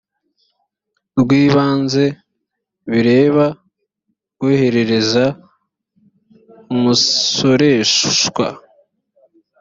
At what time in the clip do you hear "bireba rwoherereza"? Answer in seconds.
2.89-5.25